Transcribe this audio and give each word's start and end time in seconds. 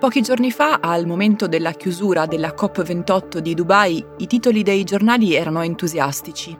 Pochi 0.00 0.22
giorni 0.22 0.50
fa, 0.50 0.78
al 0.80 1.04
momento 1.04 1.46
della 1.46 1.72
chiusura 1.72 2.24
della 2.24 2.54
COP28 2.56 3.36
di 3.36 3.52
Dubai, 3.52 4.02
i 4.16 4.26
titoli 4.26 4.62
dei 4.62 4.82
giornali 4.82 5.34
erano 5.34 5.60
entusiastici. 5.60 6.56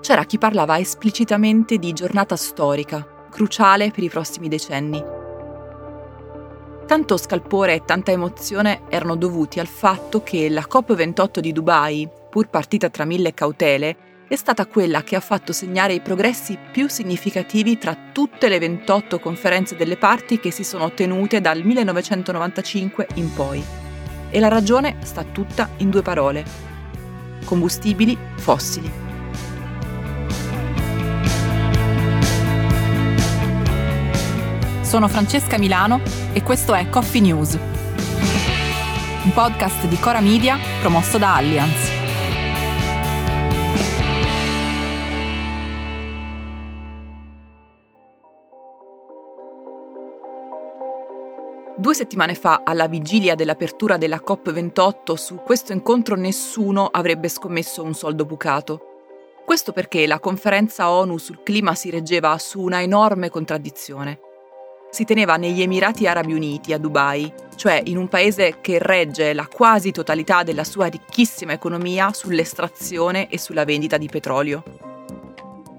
C'era 0.00 0.22
chi 0.22 0.38
parlava 0.38 0.78
esplicitamente 0.78 1.78
di 1.78 1.92
giornata 1.92 2.36
storica, 2.36 3.04
cruciale 3.28 3.90
per 3.90 4.04
i 4.04 4.08
prossimi 4.08 4.46
decenni. 4.46 5.02
Tanto 6.86 7.16
scalpore 7.16 7.74
e 7.74 7.84
tanta 7.84 8.12
emozione 8.12 8.82
erano 8.88 9.16
dovuti 9.16 9.58
al 9.58 9.66
fatto 9.66 10.22
che 10.22 10.48
la 10.48 10.64
COP28 10.70 11.40
di 11.40 11.50
Dubai, 11.50 12.08
pur 12.30 12.48
partita 12.50 12.88
tra 12.88 13.04
mille 13.04 13.34
cautele, 13.34 13.96
è 14.34 14.36
stata 14.36 14.66
quella 14.66 15.04
che 15.04 15.14
ha 15.14 15.20
fatto 15.20 15.52
segnare 15.52 15.94
i 15.94 16.00
progressi 16.00 16.58
più 16.72 16.88
significativi 16.88 17.78
tra 17.78 17.96
tutte 18.12 18.48
le 18.48 18.58
28 18.58 19.20
conferenze 19.20 19.76
delle 19.76 19.96
parti 19.96 20.40
che 20.40 20.50
si 20.50 20.64
sono 20.64 20.92
tenute 20.92 21.40
dal 21.40 21.62
1995 21.62 23.06
in 23.14 23.32
poi. 23.32 23.64
E 24.30 24.40
la 24.40 24.48
ragione 24.48 24.96
sta 25.04 25.22
tutta 25.22 25.70
in 25.78 25.88
due 25.88 26.02
parole. 26.02 26.44
Combustibili 27.44 28.18
fossili. 28.34 28.90
Sono 34.82 35.06
Francesca 35.06 35.58
Milano 35.58 36.00
e 36.32 36.42
questo 36.42 36.74
è 36.74 36.88
Coffee 36.88 37.20
News, 37.20 37.56
un 39.22 39.32
podcast 39.32 39.86
di 39.86 39.98
Cora 39.98 40.20
Media 40.20 40.58
promosso 40.80 41.18
da 41.18 41.36
Allianz. 41.36 41.93
Due 51.84 51.94
settimane 51.94 52.34
fa, 52.34 52.62
alla 52.64 52.88
vigilia 52.88 53.34
dell'apertura 53.34 53.98
della 53.98 54.22
COP28, 54.26 55.12
su 55.16 55.34
questo 55.44 55.74
incontro 55.74 56.16
nessuno 56.16 56.86
avrebbe 56.86 57.28
scommesso 57.28 57.82
un 57.82 57.92
soldo 57.92 58.24
bucato. 58.24 58.80
Questo 59.44 59.72
perché 59.72 60.06
la 60.06 60.18
conferenza 60.18 60.90
ONU 60.90 61.18
sul 61.18 61.42
clima 61.42 61.74
si 61.74 61.90
reggeva 61.90 62.38
su 62.38 62.62
una 62.62 62.80
enorme 62.80 63.28
contraddizione. 63.28 64.18
Si 64.88 65.04
teneva 65.04 65.36
negli 65.36 65.60
Emirati 65.60 66.06
Arabi 66.06 66.32
Uniti, 66.32 66.72
a 66.72 66.78
Dubai, 66.78 67.30
cioè 67.54 67.82
in 67.84 67.98
un 67.98 68.08
paese 68.08 68.60
che 68.62 68.78
regge 68.78 69.34
la 69.34 69.46
quasi 69.46 69.90
totalità 69.90 70.42
della 70.42 70.64
sua 70.64 70.86
ricchissima 70.86 71.52
economia 71.52 72.14
sull'estrazione 72.14 73.28
e 73.28 73.38
sulla 73.38 73.66
vendita 73.66 73.98
di 73.98 74.08
petrolio. 74.08 74.62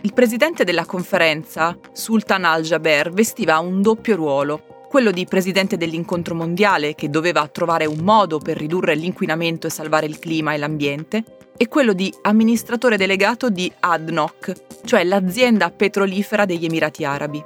Il 0.00 0.12
presidente 0.12 0.64
della 0.64 0.84
conferenza, 0.84 1.78
Sultan 1.92 2.44
al-Jaber, 2.44 3.12
vestiva 3.12 3.60
un 3.60 3.80
doppio 3.80 4.16
ruolo 4.16 4.71
quello 4.92 5.10
di 5.10 5.24
presidente 5.24 5.78
dell'incontro 5.78 6.34
mondiale 6.34 6.94
che 6.94 7.08
doveva 7.08 7.48
trovare 7.48 7.86
un 7.86 8.00
modo 8.00 8.38
per 8.38 8.58
ridurre 8.58 8.94
l'inquinamento 8.94 9.66
e 9.66 9.70
salvare 9.70 10.04
il 10.04 10.18
clima 10.18 10.52
e 10.52 10.58
l'ambiente, 10.58 11.24
e 11.56 11.66
quello 11.66 11.94
di 11.94 12.12
amministratore 12.20 12.98
delegato 12.98 13.48
di 13.48 13.72
ADNOC, 13.80 14.52
cioè 14.84 15.02
l'azienda 15.04 15.70
petrolifera 15.70 16.44
degli 16.44 16.66
Emirati 16.66 17.06
Arabi. 17.06 17.42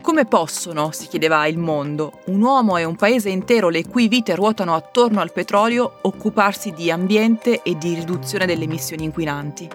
Come 0.00 0.24
possono, 0.24 0.90
si 0.90 1.06
chiedeva 1.06 1.46
il 1.46 1.58
mondo, 1.58 2.20
un 2.28 2.40
uomo 2.40 2.78
e 2.78 2.84
un 2.84 2.96
paese 2.96 3.28
intero 3.28 3.68
le 3.68 3.86
cui 3.86 4.08
vite 4.08 4.34
ruotano 4.34 4.74
attorno 4.74 5.20
al 5.20 5.32
petrolio 5.32 5.98
occuparsi 6.00 6.72
di 6.72 6.90
ambiente 6.90 7.60
e 7.62 7.76
di 7.76 7.92
riduzione 7.92 8.46
delle 8.46 8.64
emissioni 8.64 9.04
inquinanti? 9.04 9.68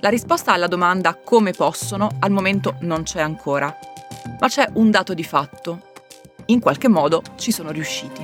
La 0.00 0.10
risposta 0.10 0.52
alla 0.52 0.68
domanda 0.68 1.14
come 1.14 1.52
possono 1.52 2.10
al 2.18 2.30
momento 2.30 2.76
non 2.80 3.04
c'è 3.04 3.22
ancora, 3.22 3.74
ma 4.38 4.48
c'è 4.48 4.68
un 4.74 4.90
dato 4.90 5.14
di 5.14 5.24
fatto 5.24 5.92
in 6.46 6.60
qualche 6.60 6.88
modo 6.88 7.22
ci 7.36 7.52
sono 7.52 7.70
riusciti. 7.70 8.22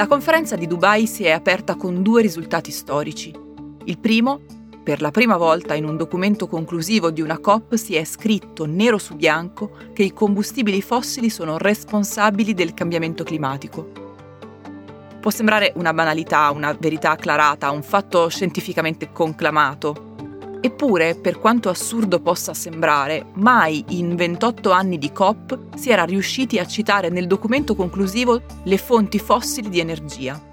La 0.00 0.06
conferenza 0.06 0.56
di 0.56 0.66
Dubai 0.66 1.06
si 1.06 1.24
è 1.24 1.30
aperta 1.30 1.74
con 1.74 2.02
due 2.02 2.22
risultati 2.22 2.70
storici. 2.70 3.34
Il 3.84 3.98
primo, 3.98 4.40
per 4.82 5.02
la 5.02 5.10
prima 5.10 5.36
volta 5.36 5.74
in 5.74 5.84
un 5.84 5.98
documento 5.98 6.46
conclusivo 6.46 7.10
di 7.10 7.20
una 7.20 7.38
COP 7.38 7.74
si 7.74 7.96
è 7.96 8.04
scritto 8.04 8.64
nero 8.64 8.96
su 8.96 9.14
bianco 9.14 9.72
che 9.92 10.02
i 10.02 10.14
combustibili 10.14 10.80
fossili 10.80 11.28
sono 11.28 11.58
responsabili 11.58 12.54
del 12.54 12.72
cambiamento 12.72 13.24
climatico. 13.24 14.08
Può 15.20 15.30
sembrare 15.30 15.74
una 15.76 15.92
banalità, 15.92 16.50
una 16.50 16.72
verità 16.72 17.10
acclarata, 17.10 17.70
un 17.70 17.82
fatto 17.82 18.28
scientificamente 18.28 19.12
conclamato, 19.12 20.09
Eppure, 20.62 21.14
per 21.14 21.38
quanto 21.38 21.70
assurdo 21.70 22.20
possa 22.20 22.52
sembrare, 22.52 23.26
mai 23.34 23.82
in 23.88 24.14
28 24.14 24.70
anni 24.70 24.98
di 24.98 25.10
COP 25.10 25.58
si 25.74 25.90
era 25.90 26.04
riusciti 26.04 26.58
a 26.58 26.66
citare 26.66 27.08
nel 27.08 27.26
documento 27.26 27.74
conclusivo 27.74 28.42
le 28.64 28.76
fonti 28.76 29.18
fossili 29.18 29.70
di 29.70 29.80
energia. 29.80 30.48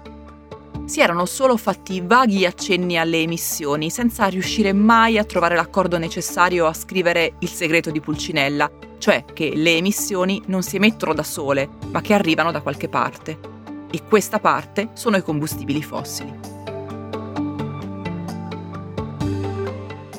Si 0.86 1.00
erano 1.00 1.26
solo 1.26 1.58
fatti 1.58 2.00
vaghi 2.00 2.46
accenni 2.46 2.98
alle 2.98 3.20
emissioni, 3.20 3.90
senza 3.90 4.24
riuscire 4.28 4.72
mai 4.72 5.18
a 5.18 5.24
trovare 5.24 5.54
l'accordo 5.54 5.98
necessario 5.98 6.66
a 6.66 6.72
scrivere 6.72 7.34
il 7.40 7.48
segreto 7.48 7.90
di 7.90 8.00
Pulcinella, 8.00 8.70
cioè 8.96 9.26
che 9.30 9.52
le 9.54 9.76
emissioni 9.76 10.40
non 10.46 10.62
si 10.62 10.76
emettono 10.76 11.12
da 11.12 11.22
sole, 11.22 11.68
ma 11.90 12.00
che 12.00 12.14
arrivano 12.14 12.50
da 12.50 12.62
qualche 12.62 12.88
parte. 12.88 13.38
E 13.90 14.02
questa 14.08 14.38
parte 14.38 14.88
sono 14.94 15.18
i 15.18 15.22
combustibili 15.22 15.82
fossili. 15.82 16.57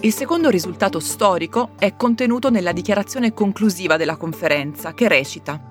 Il 0.02 0.14
secondo 0.14 0.50
risultato 0.50 1.02
storico 1.02 1.72
è 1.78 1.98
contenuto 1.98 2.50
nella 2.50 2.72
dichiarazione 2.72 3.34
conclusiva 3.34 3.98
della 3.98 4.16
conferenza, 4.16 4.94
che 4.94 5.10
recita 5.10 5.62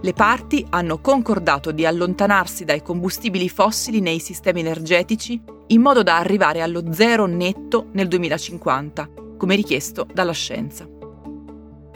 Le 0.00 0.12
parti 0.14 0.64
hanno 0.70 0.98
concordato 0.98 1.72
di 1.72 1.84
allontanarsi 1.84 2.64
dai 2.64 2.80
combustibili 2.80 3.50
fossili 3.50 4.00
nei 4.00 4.18
sistemi 4.18 4.60
energetici 4.60 5.38
in 5.66 5.82
modo 5.82 6.02
da 6.02 6.16
arrivare 6.16 6.62
allo 6.62 6.90
zero 6.90 7.26
netto 7.26 7.88
nel 7.92 8.08
2050, 8.08 9.10
come 9.36 9.54
richiesto 9.56 10.06
dalla 10.10 10.32
scienza. 10.32 10.88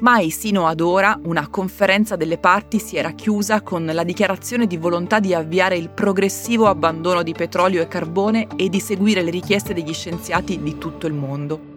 Mai 0.01 0.29
sino 0.29 0.67
ad 0.67 0.81
ora 0.81 1.19
una 1.25 1.49
conferenza 1.49 2.15
delle 2.15 2.37
parti 2.37 2.79
si 2.79 2.97
era 2.97 3.13
chiusa 3.13 3.63
con 3.63 3.87
la 3.87 4.05
dichiarazione 4.05 4.67
di 4.67 4.77
volontà 4.77 5.19
di 5.19 5.33
avviare 5.33 5.79
il 5.79 5.89
progressivo 5.89 6.67
abbandono 6.67 7.23
di 7.23 7.33
petrolio 7.33 7.81
e 7.81 7.89
carbone 7.89 8.49
e 8.57 8.69
di 8.69 8.81
seguire 8.81 9.23
le 9.23 9.31
richieste 9.31 9.73
degli 9.73 9.95
scienziati 9.95 10.63
di 10.63 10.77
tutto 10.77 11.07
il 11.07 11.15
mondo. 11.15 11.70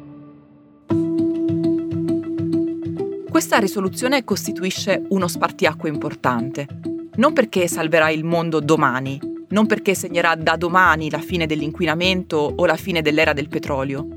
Questa 3.34 3.58
risoluzione 3.58 4.24
costituisce 4.24 5.08
uno 5.10 5.28
spartiacque 5.28 5.90
importante, 5.90 6.68
non 7.16 7.34
perché 7.34 7.68
salverà 7.68 8.12
il 8.12 8.24
mondo 8.24 8.60
domani, 8.60 9.20
non 9.50 9.66
perché 9.66 9.96
segnerà 9.96 10.36
da 10.36 10.56
domani 10.56 11.10
la 11.10 11.18
fine 11.18 11.48
dell'inquinamento 11.48 12.38
o 12.56 12.64
la 12.68 12.76
fine 12.76 13.02
dell'era 13.02 13.34
del 13.34 13.48
petrolio, 13.48 14.08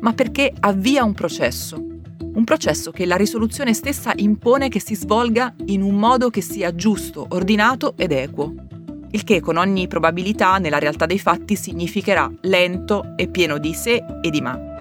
ma 0.00 0.12
perché 0.12 0.52
avvia 0.58 1.04
un 1.04 1.14
processo 1.14 1.82
un 2.34 2.42
processo 2.42 2.90
che 2.90 3.06
la 3.06 3.14
risoluzione 3.14 3.74
stessa 3.74 4.12
impone 4.16 4.68
che 4.68 4.80
si 4.80 4.96
svolga 4.96 5.54
in 5.66 5.80
un 5.80 5.94
modo 5.94 6.30
che 6.30 6.40
sia 6.40 6.74
giusto, 6.74 7.26
ordinato 7.28 7.94
ed 7.96 8.10
equo. 8.10 8.54
Il 9.12 9.22
che 9.22 9.40
con 9.40 9.56
ogni 9.56 9.86
probabilità 9.86 10.58
nella 10.58 10.80
realtà 10.80 11.06
dei 11.06 11.20
fatti 11.20 11.54
significherà 11.54 12.28
lento 12.40 13.14
e 13.14 13.28
pieno 13.28 13.58
di 13.58 13.72
sé 13.72 14.02
e 14.20 14.30
di 14.30 14.40
ma. 14.40 14.73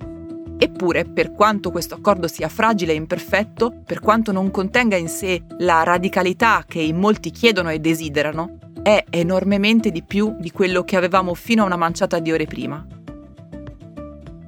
Eppure, 0.63 1.03
per 1.03 1.33
quanto 1.33 1.71
questo 1.71 1.95
accordo 1.95 2.29
sia 2.29 2.47
fragile 2.47 2.93
e 2.93 2.95
imperfetto, 2.95 3.81
per 3.85 3.99
quanto 3.99 4.31
non 4.31 4.49
contenga 4.49 4.95
in 4.95 5.09
sé 5.09 5.43
la 5.57 5.83
radicalità 5.83 6.63
che 6.65 6.79
in 6.79 6.95
molti 6.95 7.31
chiedono 7.31 7.69
e 7.69 7.79
desiderano, 7.79 8.59
è 8.81 9.03
enormemente 9.09 9.91
di 9.91 10.03
più 10.03 10.37
di 10.39 10.51
quello 10.51 10.85
che 10.85 10.95
avevamo 10.95 11.33
fino 11.33 11.63
a 11.63 11.65
una 11.65 11.75
manciata 11.75 12.19
di 12.19 12.31
ore 12.31 12.45
prima. 12.45 12.87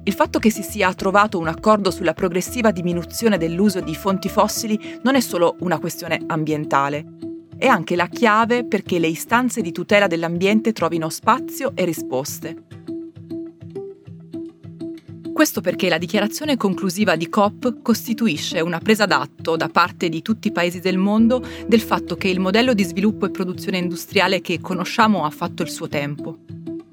Il 0.04 0.12
fatto 0.14 0.38
che 0.38 0.48
si 0.48 0.62
sia 0.62 0.94
trovato 0.94 1.38
un 1.38 1.48
accordo 1.48 1.90
sulla 1.90 2.14
progressiva 2.14 2.70
diminuzione 2.70 3.36
dell'uso 3.36 3.80
di 3.80 3.94
fonti 3.94 4.30
fossili 4.30 4.98
non 5.02 5.16
è 5.16 5.20
solo 5.20 5.56
una 5.58 5.78
questione 5.78 6.22
ambientale, 6.28 7.04
è 7.58 7.66
anche 7.66 7.94
la 7.94 8.06
chiave 8.06 8.64
perché 8.64 8.98
le 8.98 9.08
istanze 9.08 9.60
di 9.60 9.70
tutela 9.70 10.06
dell'ambiente 10.06 10.72
trovino 10.72 11.10
spazio 11.10 11.72
e 11.74 11.84
risposte. 11.84 12.75
Questo 15.36 15.60
perché 15.60 15.90
la 15.90 15.98
dichiarazione 15.98 16.56
conclusiva 16.56 17.14
di 17.14 17.28
COP 17.28 17.82
costituisce 17.82 18.60
una 18.60 18.78
presa 18.78 19.04
d'atto 19.04 19.54
da 19.54 19.68
parte 19.68 20.08
di 20.08 20.22
tutti 20.22 20.48
i 20.48 20.50
paesi 20.50 20.80
del 20.80 20.96
mondo 20.96 21.44
del 21.66 21.82
fatto 21.82 22.16
che 22.16 22.28
il 22.28 22.40
modello 22.40 22.72
di 22.72 22.84
sviluppo 22.84 23.26
e 23.26 23.30
produzione 23.30 23.76
industriale 23.76 24.40
che 24.40 24.62
conosciamo 24.62 25.26
ha 25.26 25.30
fatto 25.30 25.62
il 25.62 25.68
suo 25.68 25.88
tempo. 25.88 26.38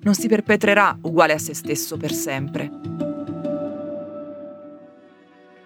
Non 0.01 0.13
si 0.13 0.28
perpetrerà 0.28 0.98
uguale 1.04 1.31
a 1.31 1.38
se 1.38 1.54
stesso 1.54 1.95
per 1.95 2.12
sempre 2.12 3.04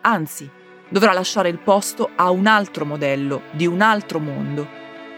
anzi 0.08 0.50
dovrà 0.90 1.12
lasciare 1.14 1.50
il 1.50 1.60
posto 1.60 2.12
a 2.16 2.30
un 2.30 2.48
altro 2.48 2.86
modello 2.86 3.42
di 3.52 3.68
un 3.68 3.82
altro 3.82 4.20
mondo, 4.20 4.68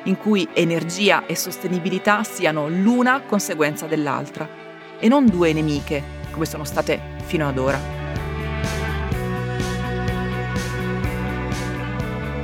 in 0.04 0.18
cui 0.18 0.48
energia 0.54 1.26
e 1.28 1.36
sostenibilità 1.36 2.24
siano 2.24 2.68
l'una 2.68 3.22
conseguenza 3.22 3.86
dell'altra 3.86 4.48
e 4.98 5.08
non 5.08 5.28
due 5.28 5.54
nemiche 5.54 6.18
come 6.32 6.46
sono 6.46 6.64
state 6.64 7.09
fino 7.30 7.48
ad 7.48 7.58
ora. 7.60 7.80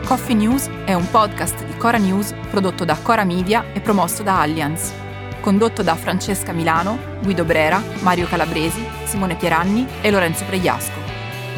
Coffee 0.05 0.35
News 0.35 0.69
è 0.85 0.93
un 0.93 1.09
podcast 1.09 1.65
di 1.65 1.75
Cora 1.77 1.97
News 1.97 2.35
prodotto 2.51 2.85
da 2.85 2.95
Cora 3.01 3.23
Media 3.23 3.65
e 3.73 3.81
promosso 3.81 4.21
da 4.21 4.41
Allianz. 4.41 4.93
Condotto 5.41 5.81
da 5.81 5.95
Francesca 5.95 6.51
Milano, 6.53 6.99
Guido 7.23 7.43
Brera, 7.43 7.81
Mario 8.01 8.27
Calabresi, 8.27 8.85
Simone 9.05 9.35
Pieranni 9.35 9.87
e 10.01 10.11
Lorenzo 10.11 10.45
Pregliasco. 10.45 10.99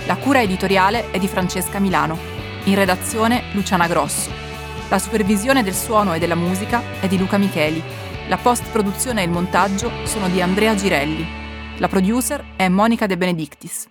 La 0.05 0.15
cura 0.15 0.41
editoriale 0.41 1.11
è 1.11 1.19
di 1.19 1.27
Francesca 1.27 1.79
Milano. 1.79 2.17
In 2.63 2.75
redazione 2.75 3.43
Luciana 3.51 3.87
Grosso. 3.87 4.31
La 4.87 4.99
supervisione 4.99 5.63
del 5.63 5.75
suono 5.75 6.13
e 6.13 6.19
della 6.19 6.35
musica 6.35 6.81
è 7.01 7.09
di 7.09 7.17
Luca 7.17 7.37
Micheli. 7.37 7.83
La 8.29 8.37
post-produzione 8.37 9.21
e 9.21 9.25
il 9.25 9.31
montaggio 9.31 9.91
sono 10.03 10.29
di 10.29 10.41
Andrea 10.41 10.73
Girelli. 10.73 11.46
La 11.79 11.87
producer 11.87 12.43
è 12.55 12.67
Monica 12.69 13.05
De 13.05 13.17
Benedictis. 13.17 13.87